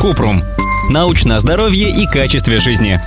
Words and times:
Купрум. 0.00 0.42
Научное 0.90 1.38
здоровье 1.38 1.90
и 1.90 2.06
качестве 2.06 2.58
жизни. 2.58 3.00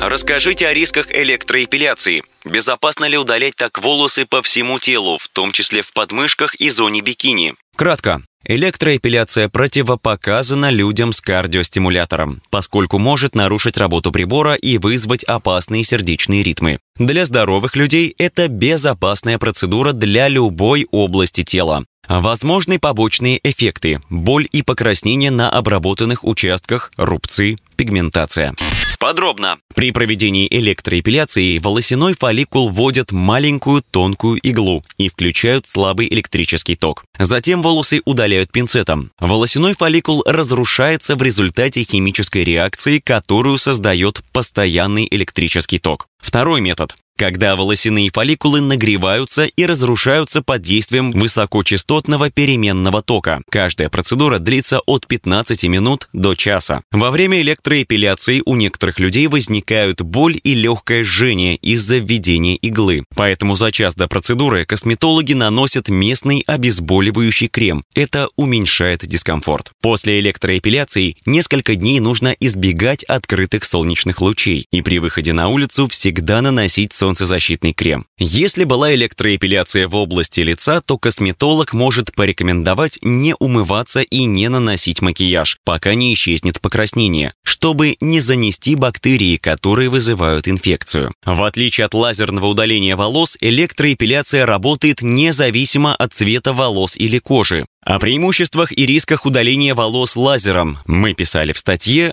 Расскажите 0.00 0.66
о 0.66 0.74
рисках 0.74 1.12
электроэпиляции. 1.12 2.22
Безопасно 2.44 3.04
ли 3.04 3.18
удалять 3.18 3.54
так 3.54 3.82
волосы 3.82 4.24
по 4.24 4.42
всему 4.42 4.78
телу, 4.78 5.18
в 5.18 5.28
том 5.28 5.52
числе 5.52 5.82
в 5.82 5.92
подмышках 5.92 6.54
и 6.54 6.70
зоне 6.70 7.02
бикини? 7.02 7.54
Кратко. 7.76 8.22
Электроэпиляция 8.44 9.50
противопоказана 9.50 10.70
людям 10.70 11.12
с 11.12 11.20
кардиостимулятором, 11.20 12.40
поскольку 12.48 12.98
может 12.98 13.34
нарушить 13.34 13.76
работу 13.76 14.10
прибора 14.10 14.54
и 14.54 14.78
вызвать 14.78 15.24
опасные 15.24 15.84
сердечные 15.84 16.42
ритмы. 16.42 16.78
Для 16.96 17.26
здоровых 17.26 17.76
людей 17.76 18.14
это 18.18 18.48
безопасная 18.48 19.38
процедура 19.38 19.92
для 19.92 20.28
любой 20.28 20.88
области 20.90 21.44
тела. 21.44 21.84
Возможны 22.08 22.78
побочные 22.78 23.38
эффекты– 23.42 24.00
боль 24.10 24.48
и 24.50 24.62
покраснение 24.62 25.30
на 25.30 25.50
обработанных 25.50 26.24
участках, 26.24 26.90
рубцы, 26.96 27.56
пигментация. 27.76 28.54
Подробно. 29.00 29.56
При 29.74 29.92
проведении 29.92 30.46
электроэпиляции 30.50 31.58
волосяной 31.58 32.14
фолликул 32.14 32.68
вводят 32.68 33.12
маленькую 33.12 33.82
тонкую 33.90 34.38
иглу 34.40 34.82
и 34.98 35.08
включают 35.08 35.64
слабый 35.64 36.06
электрический 36.08 36.76
ток. 36.76 37.04
Затем 37.18 37.62
волосы 37.62 38.02
удаляют 38.04 38.52
пинцетом. 38.52 39.10
Волосяной 39.18 39.74
фолликул 39.74 40.22
разрушается 40.26 41.16
в 41.16 41.22
результате 41.22 41.82
химической 41.82 42.44
реакции, 42.44 42.98
которую 42.98 43.56
создает 43.56 44.20
постоянный 44.32 45.08
электрический 45.10 45.78
ток. 45.78 46.06
Второй 46.20 46.60
метод 46.60 46.94
когда 47.20 47.54
волосяные 47.54 48.08
фолликулы 48.10 48.62
нагреваются 48.62 49.44
и 49.44 49.66
разрушаются 49.66 50.40
под 50.40 50.62
действием 50.62 51.10
высокочастотного 51.10 52.30
переменного 52.30 53.02
тока. 53.02 53.42
Каждая 53.50 53.90
процедура 53.90 54.38
длится 54.38 54.80
от 54.86 55.06
15 55.06 55.64
минут 55.64 56.08
до 56.14 56.34
часа. 56.34 56.80
Во 56.90 57.10
время 57.10 57.42
электроэпиляции 57.42 58.40
у 58.46 58.56
некоторых 58.56 58.98
людей 58.98 59.26
возникают 59.26 60.00
боль 60.00 60.40
и 60.42 60.54
легкое 60.54 61.04
жжение 61.04 61.56
из-за 61.56 61.98
введения 61.98 62.56
иглы. 62.56 63.04
Поэтому 63.14 63.54
за 63.54 63.70
час 63.70 63.94
до 63.94 64.08
процедуры 64.08 64.64
косметологи 64.64 65.34
наносят 65.34 65.90
местный 65.90 66.42
обезболивающий 66.46 67.48
крем. 67.48 67.84
Это 67.94 68.28
уменьшает 68.36 69.06
дискомфорт. 69.06 69.72
После 69.82 70.20
электроэпиляции 70.20 71.16
несколько 71.26 71.74
дней 71.74 72.00
нужно 72.00 72.34
избегать 72.40 73.04
открытых 73.04 73.66
солнечных 73.66 74.22
лучей 74.22 74.66
и 74.70 74.80
при 74.80 75.00
выходе 75.00 75.34
на 75.34 75.48
улицу 75.48 75.86
всегда 75.86 76.09
наносить 76.40 76.92
солнечные 76.94 77.10
солнцезащитный 77.10 77.72
крем. 77.72 78.06
Если 78.18 78.64
была 78.64 78.94
электроэпиляция 78.94 79.88
в 79.88 79.96
области 79.96 80.40
лица, 80.40 80.80
то 80.80 80.96
косметолог 80.96 81.72
может 81.72 82.14
порекомендовать 82.14 82.98
не 83.02 83.34
умываться 83.40 84.00
и 84.00 84.24
не 84.24 84.48
наносить 84.48 85.02
макияж, 85.02 85.58
пока 85.64 85.94
не 85.94 86.14
исчезнет 86.14 86.60
покраснение, 86.60 87.34
чтобы 87.44 87.96
не 88.00 88.20
занести 88.20 88.76
бактерии, 88.76 89.36
которые 89.36 89.88
вызывают 89.88 90.46
инфекцию. 90.46 91.10
В 91.26 91.42
отличие 91.42 91.84
от 91.84 91.94
лазерного 91.94 92.46
удаления 92.46 92.96
волос, 92.96 93.36
электроэпиляция 93.40 94.46
работает 94.46 95.02
независимо 95.02 95.94
от 95.96 96.14
цвета 96.14 96.52
волос 96.52 96.96
или 96.96 97.18
кожи. 97.18 97.66
О 97.82 97.98
преимуществах 97.98 98.76
и 98.76 98.84
рисках 98.84 99.24
удаления 99.24 99.74
волос 99.74 100.14
лазером 100.14 100.78
мы 100.86 101.14
писали 101.14 101.52
в 101.52 101.58
статье 101.58 102.12